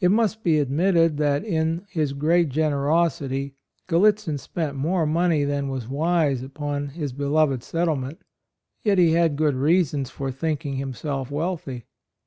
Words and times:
It 0.00 0.08
must 0.10 0.42
be 0.42 0.58
admitted 0.58 1.18
that 1.18 1.44
in 1.44 1.84
his 1.90 2.14
great 2.14 2.48
generosity 2.48 3.56
Gallitzin 3.88 4.38
spent 4.38 4.74
more 4.74 5.04
money 5.04 5.44
than 5.44 5.68
was 5.68 5.86
wise 5.86 6.42
upon 6.42 6.88
his 6.88 7.12
beloved 7.12 7.62
settle 7.62 7.96
ment; 7.96 8.20
yet 8.84 8.96
he 8.96 9.12
had 9.12 9.36
good 9.36 9.56
reasons 9.56 10.08
for 10.08 10.32
thinking 10.32 10.76
himself 10.76 11.30
wealthy. 11.30 11.84